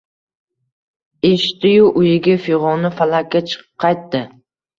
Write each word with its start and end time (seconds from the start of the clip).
Eshitdi-yu, 1.29 1.91
uyiga 1.99 2.39
fig`oni 2.47 2.93
falakka 3.03 3.45
chiqib 3.53 3.71
qaytdi 3.87 4.25